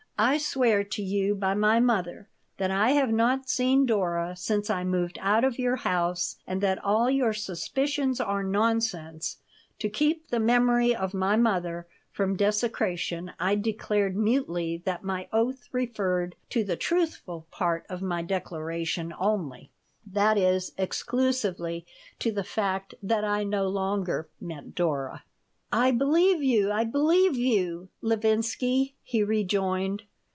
"I 0.23 0.37
swear 0.37 0.83
to 0.83 1.01
you 1.01 1.33
by 1.33 1.55
my 1.55 1.79
mother 1.79 2.29
that 2.57 2.69
I 2.69 2.91
have 2.91 3.11
not 3.11 3.49
seen 3.49 3.87
Dora 3.87 4.35
since 4.35 4.69
I 4.69 4.83
moved 4.83 5.17
out 5.19 5.43
of 5.43 5.57
your 5.57 5.77
house, 5.77 6.35
and 6.45 6.61
that 6.61 6.77
all 6.83 7.09
your 7.09 7.33
suspicions 7.33 8.19
are 8.21 8.43
nonsense" 8.43 9.37
(to 9.79 9.89
keep 9.89 10.27
the 10.29 10.39
memory 10.39 10.95
of 10.95 11.15
my 11.15 11.37
mother 11.37 11.87
from 12.11 12.35
desecration 12.37 13.31
I 13.39 13.55
declared 13.55 14.15
mutely 14.15 14.83
that 14.85 15.03
my 15.03 15.27
oath 15.33 15.67
referred 15.71 16.35
to 16.51 16.63
the 16.63 16.77
truthful 16.77 17.47
part 17.49 17.87
of 17.89 18.03
my 18.03 18.21
declaration 18.21 19.15
only 19.19 19.71
that 20.05 20.37
is, 20.37 20.71
exclusively 20.77 21.83
to 22.19 22.31
the 22.31 22.43
fact 22.43 22.93
that 23.01 23.23
I 23.23 23.43
no 23.43 23.67
longer 23.67 24.29
met 24.39 24.75
Dora) 24.75 25.23
"I 25.73 25.89
believe 25.89 26.43
you, 26.43 26.71
I 26.71 26.83
believe 26.83 27.35
you, 27.35 27.89
Levinsky," 28.03 28.93
he 29.01 29.23
rejoined. 29.23 30.03